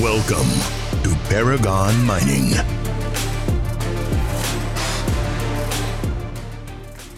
[0.00, 0.48] Welcome
[1.02, 2.54] to Paragon Mining.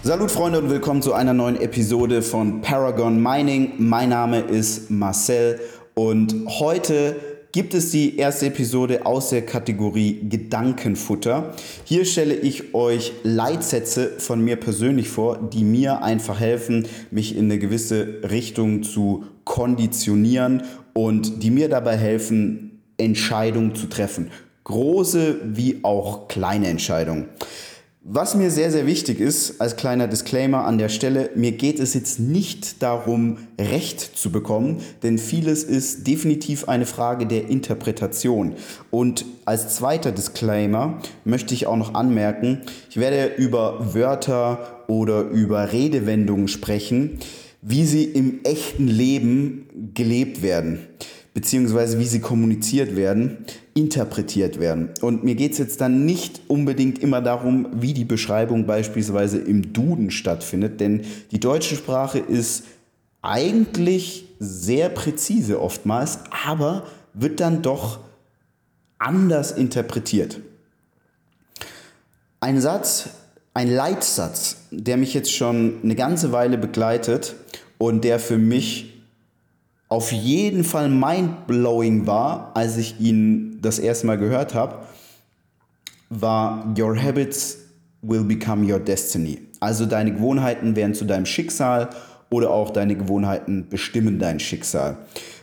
[0.02, 3.74] Salut Freunde und willkommen zu einer neuen Episode von Paragon Mining.
[3.76, 5.60] Mein Name ist Marcel
[5.94, 7.16] und heute
[7.52, 11.52] gibt es die erste Episode aus der Kategorie Gedankenfutter.
[11.84, 17.44] Hier stelle ich euch Leitsätze von mir persönlich vor, die mir einfach helfen, mich in
[17.44, 20.62] eine gewisse Richtung zu konditionieren
[20.94, 22.69] und die mir dabei helfen,
[23.00, 24.30] Entscheidungen zu treffen.
[24.64, 27.28] Große wie auch kleine Entscheidungen.
[28.02, 31.92] Was mir sehr, sehr wichtig ist, als kleiner Disclaimer an der Stelle, mir geht es
[31.92, 38.54] jetzt nicht darum, Recht zu bekommen, denn vieles ist definitiv eine Frage der Interpretation.
[38.90, 45.70] Und als zweiter Disclaimer möchte ich auch noch anmerken, ich werde über Wörter oder über
[45.70, 47.18] Redewendungen sprechen,
[47.60, 50.78] wie sie im echten Leben gelebt werden
[51.34, 53.44] beziehungsweise wie sie kommuniziert werden,
[53.74, 54.90] interpretiert werden.
[55.00, 59.72] Und mir geht es jetzt dann nicht unbedingt immer darum, wie die Beschreibung beispielsweise im
[59.72, 62.64] Duden stattfindet, denn die deutsche Sprache ist
[63.22, 68.00] eigentlich sehr präzise oftmals, aber wird dann doch
[68.98, 70.40] anders interpretiert.
[72.40, 73.10] Ein Satz,
[73.52, 77.34] ein Leitsatz, der mich jetzt schon eine ganze Weile begleitet
[77.78, 78.89] und der für mich
[79.90, 84.78] auf jeden Fall mindblowing war, als ich ihn das erste Mal gehört habe,
[86.08, 87.58] war Your habits
[88.00, 89.42] will become your destiny.
[89.58, 91.90] Also deine Gewohnheiten werden zu deinem Schicksal
[92.30, 94.96] oder auch deine Gewohnheiten bestimmen dein Schicksal.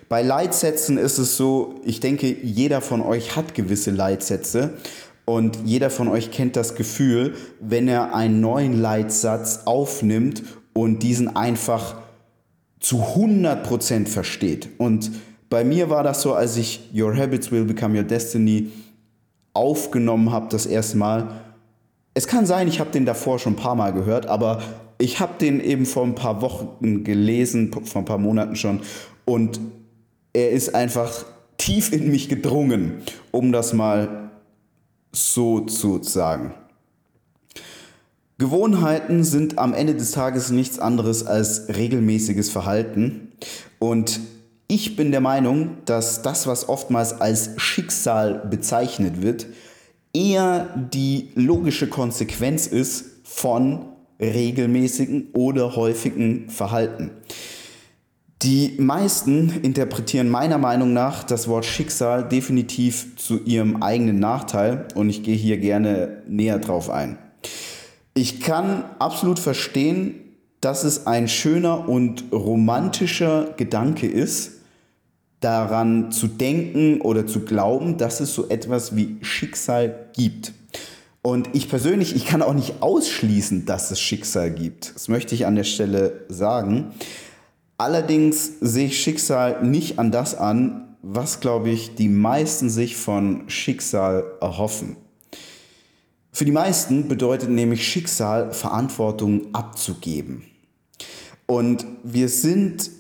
[0.08, 4.76] Bei Leitsätzen ist es so, ich denke, jeder von euch hat gewisse Leitsätze
[5.26, 11.36] und jeder von euch kennt das Gefühl, wenn er einen neuen Leitsatz aufnimmt und diesen
[11.36, 11.96] einfach
[12.80, 14.70] zu 100% versteht.
[14.78, 15.12] Und
[15.50, 18.72] bei mir war das so, als ich Your Habits Will Become Your Destiny
[19.54, 21.30] aufgenommen habe, das erste Mal.
[22.14, 24.62] Es kann sein, ich habe den davor schon ein paar Mal gehört, aber
[25.00, 28.82] ich habe den eben vor ein paar Wochen gelesen, vor ein paar Monaten schon.
[29.26, 29.60] Und
[30.34, 31.26] er ist einfach
[31.58, 34.32] tief in mich gedrungen, um das mal
[35.12, 36.54] so zu sagen.
[38.40, 43.32] Gewohnheiten sind am Ende des Tages nichts anderes als regelmäßiges Verhalten.
[43.80, 44.20] Und
[44.68, 49.48] ich bin der Meinung, dass das, was oftmals als Schicksal bezeichnet wird,
[50.14, 53.86] eher die logische Konsequenz ist von
[54.20, 57.12] regelmäßigen oder häufigen Verhalten.
[58.44, 65.10] Die meisten interpretieren meiner Meinung nach das Wort Schicksal definitiv zu ihrem eigenen Nachteil und
[65.10, 67.18] ich gehe hier gerne näher drauf ein.
[68.18, 70.16] Ich kann absolut verstehen,
[70.60, 74.54] dass es ein schöner und romantischer Gedanke ist,
[75.40, 80.54] daran zu denken oder zu glauben, dass es so etwas wie Schicksal gibt.
[81.22, 84.96] Und ich persönlich, ich kann auch nicht ausschließen, dass es Schicksal gibt.
[84.96, 86.94] Das möchte ich an der Stelle sagen.
[87.78, 93.48] Allerdings sehe ich Schicksal nicht an das an, was, glaube ich, die meisten sich von
[93.48, 94.98] Schicksal erhoffen.
[96.38, 100.44] Für die meisten bedeutet nämlich Schicksal, Verantwortung abzugeben.
[101.48, 102.92] Und wir sind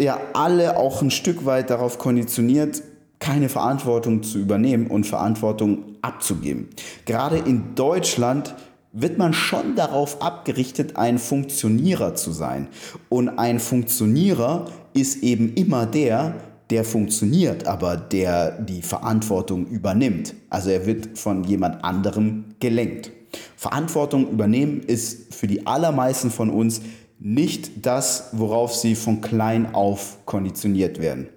[0.00, 2.82] ja alle auch ein Stück weit darauf konditioniert,
[3.18, 6.70] keine Verantwortung zu übernehmen und Verantwortung abzugeben.
[7.04, 8.54] Gerade in Deutschland
[8.92, 12.68] wird man schon darauf abgerichtet, ein Funktionierer zu sein.
[13.10, 20.34] Und ein Funktionierer ist eben immer der, der funktioniert, aber der die Verantwortung übernimmt.
[20.50, 23.10] Also er wird von jemand anderem gelenkt.
[23.56, 26.80] Verantwortung übernehmen ist für die allermeisten von uns
[27.18, 31.28] nicht das, worauf sie von klein auf konditioniert werden.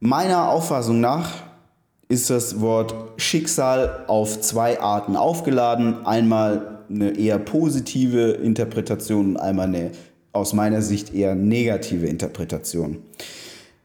[0.00, 1.30] Meiner Auffassung nach
[2.08, 6.04] ist das Wort Schicksal auf zwei Arten aufgeladen.
[6.04, 9.92] Einmal eine eher positive Interpretation und einmal eine
[10.34, 12.98] aus meiner Sicht eher negative Interpretation.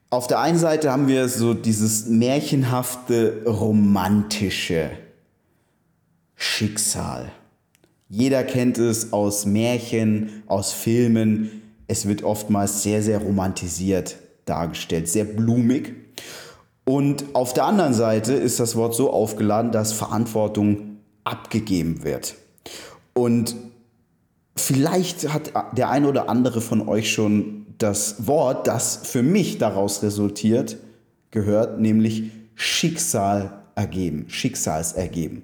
[0.10, 4.90] Auf der einen Seite haben wir so dieses märchenhafte, romantische
[6.36, 7.31] Schicksal.
[8.10, 11.62] Jeder kennt es aus Märchen, aus Filmen.
[11.88, 15.94] Es wird oftmals sehr, sehr romantisiert dargestellt, sehr blumig.
[16.86, 22.34] Und auf der anderen Seite ist das Wort so aufgeladen, dass Verantwortung abgegeben wird.
[23.13, 23.56] Und
[24.59, 30.03] Vielleicht hat der eine oder andere von euch schon das Wort, das für mich daraus
[30.03, 30.77] resultiert,
[31.31, 35.44] gehört, nämlich Schicksal ergeben, Schicksalsergeben.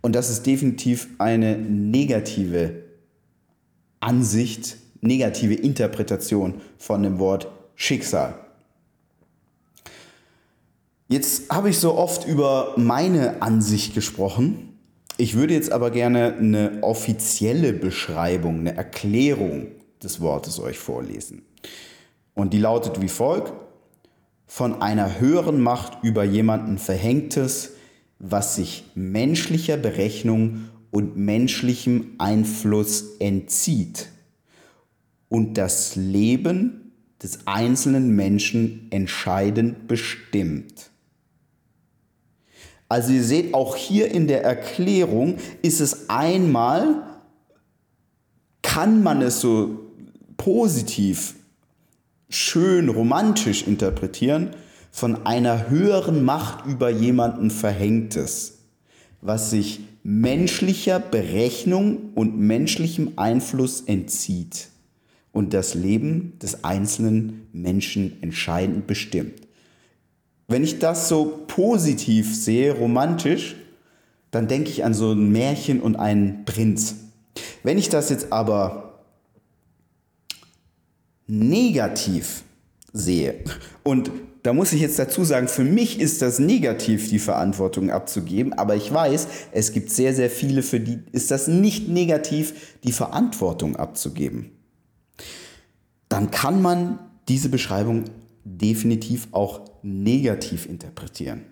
[0.00, 2.82] Und das ist definitiv eine negative
[4.00, 8.34] Ansicht, negative Interpretation von dem Wort Schicksal.
[11.08, 14.71] Jetzt habe ich so oft über meine Ansicht gesprochen.
[15.22, 19.68] Ich würde jetzt aber gerne eine offizielle Beschreibung, eine Erklärung
[20.02, 21.42] des Wortes euch vorlesen.
[22.34, 23.52] Und die lautet wie folgt.
[24.48, 27.74] Von einer höheren Macht über jemanden verhängtes,
[28.18, 34.08] was sich menschlicher Berechnung und menschlichem Einfluss entzieht
[35.28, 40.91] und das Leben des einzelnen Menschen entscheidend bestimmt.
[42.92, 47.02] Also ihr seht, auch hier in der Erklärung ist es einmal,
[48.60, 49.80] kann man es so
[50.36, 51.36] positiv,
[52.28, 54.50] schön, romantisch interpretieren,
[54.90, 58.58] von einer höheren Macht über jemanden verhängtes,
[59.22, 64.68] was sich menschlicher Berechnung und menschlichem Einfluss entzieht
[65.32, 69.41] und das Leben des einzelnen Menschen entscheidend bestimmt.
[70.52, 73.56] Wenn ich das so positiv sehe, romantisch,
[74.30, 76.96] dann denke ich an so ein Märchen und einen Prinz.
[77.62, 79.00] Wenn ich das jetzt aber
[81.26, 82.42] negativ
[82.92, 83.36] sehe,
[83.82, 84.10] und
[84.42, 88.76] da muss ich jetzt dazu sagen, für mich ist das negativ, die Verantwortung abzugeben, aber
[88.76, 93.76] ich weiß, es gibt sehr, sehr viele, für die ist das nicht negativ, die Verantwortung
[93.76, 94.50] abzugeben.
[96.10, 98.04] Dann kann man diese Beschreibung
[98.44, 101.44] definitiv auch negativ interpretieren.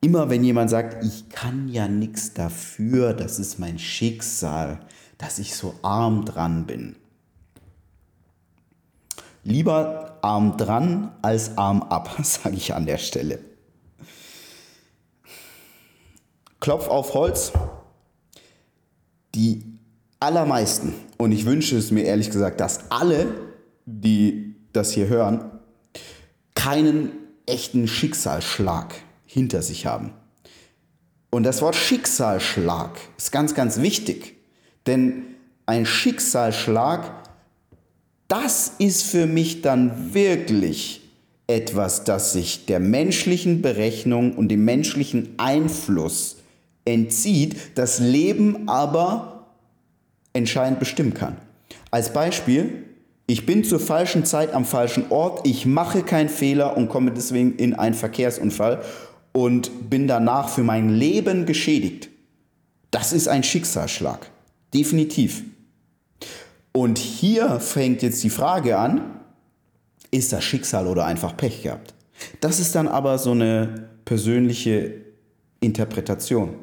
[0.00, 4.80] Immer wenn jemand sagt, ich kann ja nichts dafür, das ist mein Schicksal,
[5.18, 6.96] dass ich so arm dran bin.
[9.42, 13.38] Lieber arm dran als arm ab, sage ich an der Stelle.
[16.60, 17.52] Klopf auf Holz.
[19.34, 19.62] Die
[20.18, 23.26] allermeisten, und ich wünsche es mir ehrlich gesagt, dass alle,
[23.84, 25.55] die das hier hören,
[26.66, 27.12] keinen
[27.46, 28.92] echten Schicksalsschlag
[29.24, 30.10] hinter sich haben.
[31.30, 34.34] Und das Wort Schicksalsschlag ist ganz, ganz wichtig.
[34.84, 35.22] Denn
[35.64, 37.28] ein Schicksalsschlag,
[38.26, 41.02] das ist für mich dann wirklich
[41.46, 46.38] etwas, das sich der menschlichen Berechnung und dem menschlichen Einfluss
[46.84, 49.46] entzieht, das Leben aber
[50.32, 51.36] entscheidend bestimmen kann.
[51.92, 52.82] Als Beispiel,
[53.26, 57.56] ich bin zur falschen Zeit am falschen Ort, ich mache keinen Fehler und komme deswegen
[57.56, 58.82] in einen Verkehrsunfall
[59.32, 62.08] und bin danach für mein Leben geschädigt.
[62.90, 64.30] Das ist ein Schicksalsschlag.
[64.72, 65.42] Definitiv.
[66.72, 69.00] Und hier fängt jetzt die Frage an,
[70.10, 71.94] ist das Schicksal oder einfach Pech gehabt?
[72.40, 74.94] Das ist dann aber so eine persönliche
[75.60, 76.54] Interpretation.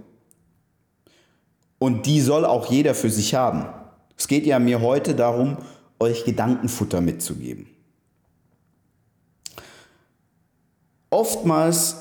[1.78, 3.66] Und die soll auch jeder für sich haben.
[4.18, 5.58] Es geht ja mir heute darum,
[6.04, 7.68] euch Gedankenfutter mitzugeben.
[11.10, 11.98] Oftmals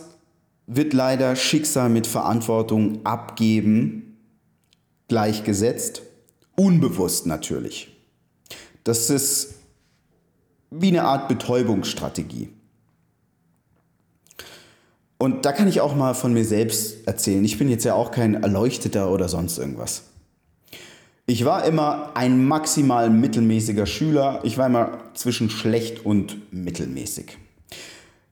[0.66, 4.16] wird leider Schicksal mit Verantwortung abgeben
[5.08, 6.02] gleichgesetzt,
[6.56, 7.94] unbewusst natürlich.
[8.84, 9.54] Das ist
[10.70, 12.48] wie eine Art Betäubungsstrategie.
[15.18, 17.44] Und da kann ich auch mal von mir selbst erzählen.
[17.44, 20.04] Ich bin jetzt ja auch kein Erleuchteter oder sonst irgendwas.
[21.26, 24.40] Ich war immer ein maximal mittelmäßiger Schüler.
[24.42, 27.38] Ich war immer zwischen schlecht und mittelmäßig.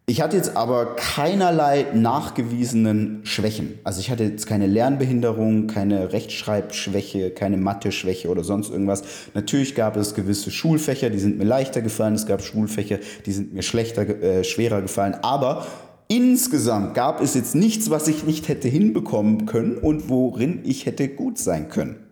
[0.07, 3.79] Ich hatte jetzt aber keinerlei nachgewiesenen Schwächen.
[3.85, 9.05] Also ich hatte jetzt keine Lernbehinderung, keine Rechtschreibschwäche, keine Mathe-Schwäche oder sonst irgendwas.
[9.35, 12.15] Natürlich gab es gewisse Schulfächer, die sind mir leichter gefallen.
[12.15, 15.15] Es gab Schulfächer, die sind mir schlechter, äh, schwerer gefallen.
[15.23, 15.65] Aber
[16.09, 21.07] insgesamt gab es jetzt nichts, was ich nicht hätte hinbekommen können und worin ich hätte
[21.07, 22.10] gut sein können.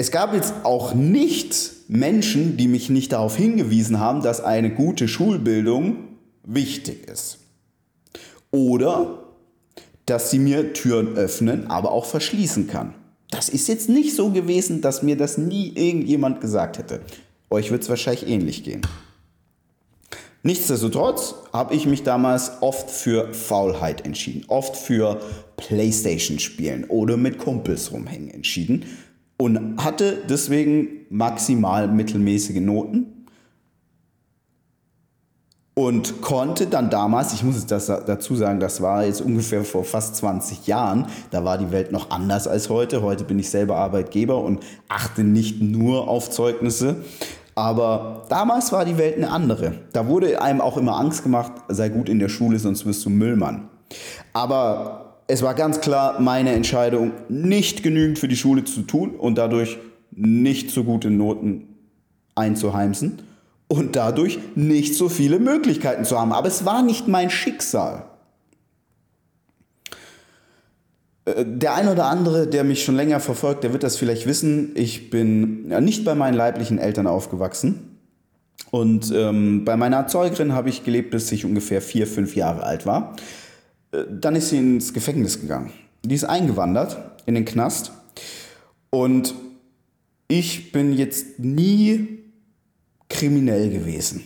[0.00, 5.08] Es gab jetzt auch nicht Menschen, die mich nicht darauf hingewiesen haben, dass eine gute
[5.08, 7.36] Schulbildung wichtig ist.
[8.50, 9.24] Oder
[10.06, 12.94] dass sie mir Türen öffnen, aber auch verschließen kann.
[13.30, 17.02] Das ist jetzt nicht so gewesen, dass mir das nie irgendjemand gesagt hätte.
[17.50, 18.80] Euch wird es wahrscheinlich ähnlich gehen.
[20.42, 25.20] Nichtsdestotrotz habe ich mich damals oft für Faulheit entschieden, oft für
[25.58, 28.86] Playstation spielen oder mit Kumpels rumhängen entschieden,
[29.40, 33.26] und hatte deswegen maximal mittelmäßige Noten
[35.72, 39.84] und konnte dann damals, ich muss es das dazu sagen, das war jetzt ungefähr vor
[39.84, 43.00] fast 20 Jahren, da war die Welt noch anders als heute.
[43.00, 46.96] Heute bin ich selber Arbeitgeber und achte nicht nur auf Zeugnisse.
[47.54, 49.72] Aber damals war die Welt eine andere.
[49.94, 53.10] Da wurde einem auch immer Angst gemacht, sei gut in der Schule, sonst wirst du
[53.10, 53.70] Müllmann.
[54.34, 59.38] Aber es war ganz klar meine Entscheidung, nicht genügend für die Schule zu tun und
[59.38, 59.78] dadurch
[60.10, 61.68] nicht so gute Noten
[62.34, 63.22] einzuheimsen.
[63.68, 66.32] und dadurch nicht so viele Möglichkeiten zu haben.
[66.32, 68.04] Aber es war nicht mein Schicksal.
[71.24, 74.72] Äh, der ein oder andere, der mich schon länger verfolgt, der wird das vielleicht wissen.
[74.74, 77.96] Ich bin nicht bei meinen leiblichen Eltern aufgewachsen.
[78.72, 82.86] Und ähm, bei meiner Erzeugerin habe ich gelebt, bis ich ungefähr vier, fünf Jahre alt
[82.86, 83.14] war.
[83.92, 85.72] Dann ist sie ins Gefängnis gegangen.
[86.04, 87.92] Die ist eingewandert in den Knast.
[88.90, 89.34] Und
[90.28, 92.20] ich bin jetzt nie
[93.08, 94.24] kriminell gewesen.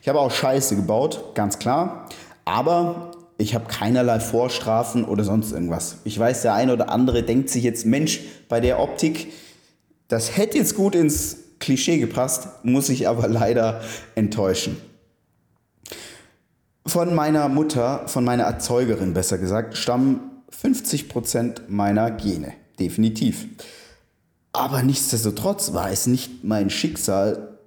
[0.00, 2.08] Ich habe auch Scheiße gebaut, ganz klar.
[2.44, 5.98] Aber ich habe keinerlei Vorstrafen oder sonst irgendwas.
[6.04, 9.32] Ich weiß, der eine oder andere denkt sich jetzt, Mensch, bei der Optik,
[10.08, 13.80] das hätte jetzt gut ins Klischee gepasst, muss ich aber leider
[14.14, 14.76] enttäuschen.
[16.86, 20.20] Von meiner Mutter, von meiner Erzeugerin besser gesagt, stammen
[20.50, 22.52] 50% meiner Gene.
[22.78, 23.46] Definitiv.
[24.52, 27.58] Aber nichtsdestotrotz war es nicht mein Schicksal,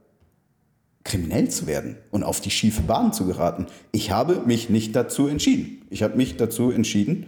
[1.04, 3.68] kriminell zu werden und auf die schiefe Bahn zu geraten.
[3.92, 5.86] Ich habe mich nicht dazu entschieden.
[5.90, 7.28] Ich habe mich dazu entschieden,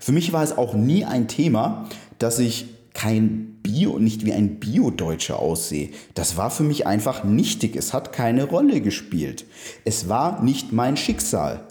[0.00, 1.88] Für mich war es auch nie ein Thema,
[2.18, 5.90] dass ich kein Bio, nicht wie ein Bio-Deutscher aussehe.
[6.14, 7.76] Das war für mich einfach nichtig.
[7.76, 9.44] Es hat keine Rolle gespielt.
[9.84, 11.64] Es war nicht mein Schicksal.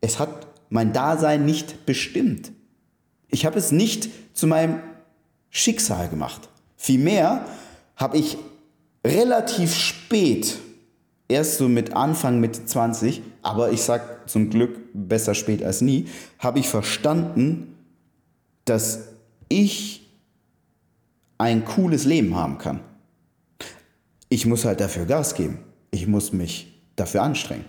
[0.00, 2.50] Es hat mein Dasein nicht bestimmt.
[3.28, 4.80] Ich habe es nicht zu meinem
[5.50, 6.48] Schicksal gemacht.
[6.76, 7.46] Vielmehr
[7.94, 8.36] habe ich
[9.06, 10.58] relativ spät,
[11.28, 16.08] erst so mit Anfang mit 20, aber ich sage zum Glück besser spät als nie,
[16.40, 17.76] habe ich verstanden,
[18.64, 19.10] dass
[19.48, 20.09] ich
[21.40, 22.80] ein cooles Leben haben kann.
[24.28, 25.58] Ich muss halt dafür Gas geben.
[25.90, 27.64] Ich muss mich dafür anstrengen.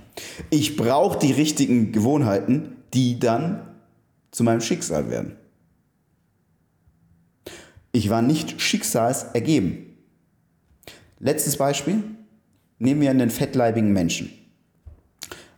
[0.49, 3.61] Ich brauche die richtigen Gewohnheiten, die dann
[4.31, 5.37] zu meinem Schicksal werden.
[7.93, 9.85] Ich war nicht schicksalsergeben.
[11.19, 12.03] Letztes Beispiel.
[12.77, 14.31] Nehmen wir einen fettleibigen Menschen.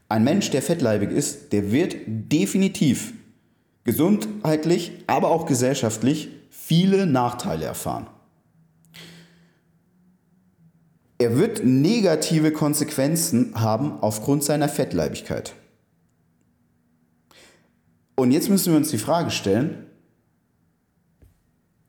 [0.07, 3.13] Ein Mensch, der fettleibig ist, der wird definitiv
[3.85, 8.07] gesundheitlich, aber auch gesellschaftlich viele Nachteile erfahren.
[11.17, 15.55] Er wird negative Konsequenzen haben aufgrund seiner Fettleibigkeit.
[18.15, 19.87] Und jetzt müssen wir uns die Frage stellen,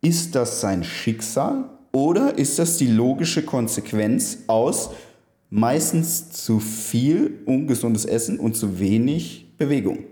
[0.01, 4.91] ist das sein Schicksal oder ist das die logische Konsequenz aus
[5.51, 10.05] meistens zu viel ungesundes Essen und zu wenig Bewegung?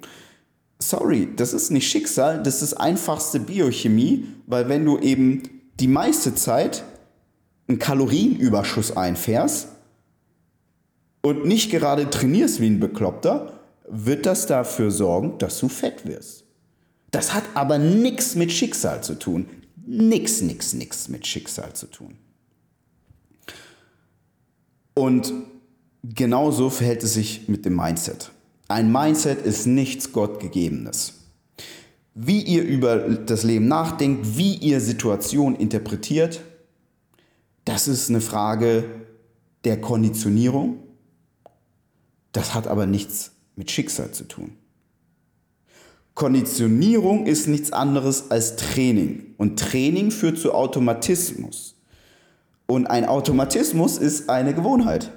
[0.88, 5.42] Sorry, das ist nicht Schicksal, das ist einfachste Biochemie, weil wenn du eben
[5.78, 6.82] die meiste Zeit
[7.68, 9.68] einen Kalorienüberschuss einfährst
[11.22, 16.44] und nicht gerade trainierst wie ein Bekloppter, wird das dafür sorgen, dass du fett wirst.
[17.12, 19.48] Das hat aber nichts mit Schicksal zu tun.
[19.86, 22.16] Nix, nix, nix mit Schicksal zu tun.
[24.94, 25.32] Und
[26.02, 28.31] genauso verhält es sich mit dem Mindset.
[28.72, 31.12] Ein Mindset ist nichts Gottgegebenes.
[32.14, 36.40] Wie ihr über das Leben nachdenkt, wie ihr Situationen interpretiert,
[37.66, 38.84] das ist eine Frage
[39.64, 40.78] der Konditionierung.
[42.32, 44.56] Das hat aber nichts mit Schicksal zu tun.
[46.14, 49.34] Konditionierung ist nichts anderes als Training.
[49.36, 51.74] Und Training führt zu Automatismus.
[52.64, 55.12] Und ein Automatismus ist eine Gewohnheit.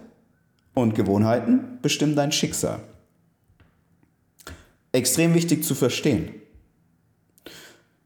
[0.74, 2.81] Und Gewohnheiten bestimmen dein Schicksal.
[4.95, 6.29] Extrem wichtig zu verstehen.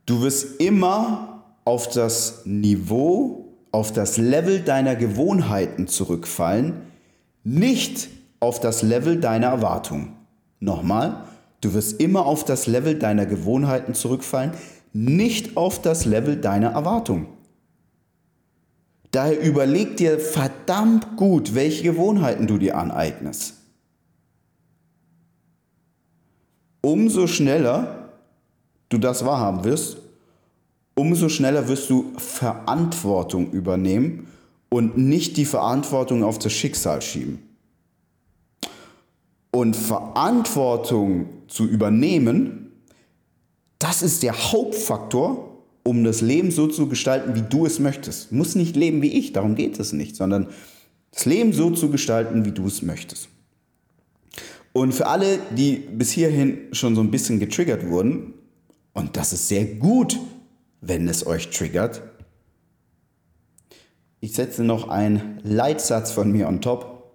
[0.08, 6.82] Du wirst immer auf das Niveau, auf das Level deiner Gewohnheiten zurückfallen,
[7.44, 10.16] nicht auf das Level deiner Erwartungen.
[10.60, 11.26] Nochmal,
[11.62, 14.54] du wirst immer auf das Level deiner Gewohnheiten zurückfallen,
[14.92, 17.28] nicht auf das Level deiner Erwartung.
[19.12, 23.59] Daher überleg dir verdammt gut, welche Gewohnheiten du dir aneignest.
[26.82, 28.10] Umso schneller
[28.90, 29.98] du das wahrhaben wirst,
[30.96, 34.28] umso schneller wirst du Verantwortung übernehmen
[34.70, 37.40] und nicht die Verantwortung auf das Schicksal schieben.
[39.52, 42.70] Und Verantwortung zu übernehmen,
[43.80, 48.30] Das ist der Hauptfaktor, um das Leben so zu gestalten, wie du es möchtest.
[48.30, 50.48] Du musst nicht leben wie ich, darum geht es nicht, sondern
[51.12, 53.30] das Leben so zu gestalten, wie du es möchtest.
[54.74, 58.34] Und für alle, die bis hierhin schon so ein bisschen getriggert wurden,
[58.94, 60.18] und das ist sehr gut,
[60.82, 62.02] wenn es euch triggert,
[64.22, 67.14] ich setze noch einen Leitsatz von mir on top.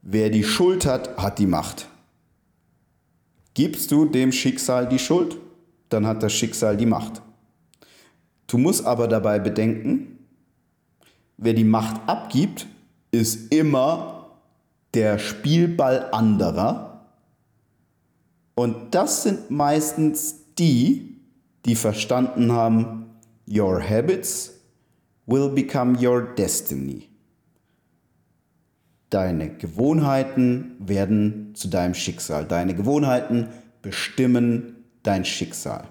[0.00, 1.88] Wer die Schuld hat, hat die Macht.
[3.52, 5.36] Gibst du dem Schicksal die Schuld,
[5.90, 7.20] dann hat das Schicksal die Macht.
[8.46, 10.18] Du musst aber dabei bedenken,
[11.36, 12.66] wer die Macht abgibt,
[13.10, 14.15] ist immer
[14.96, 17.06] der Spielball anderer.
[18.54, 21.20] Und das sind meistens die,
[21.66, 23.10] die verstanden haben,
[23.46, 24.54] your habits
[25.26, 27.08] will become your destiny.
[29.10, 32.46] Deine Gewohnheiten werden zu deinem Schicksal.
[32.46, 33.48] Deine Gewohnheiten
[33.82, 35.86] bestimmen dein Schicksal.